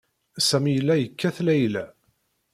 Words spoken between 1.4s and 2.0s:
Layla.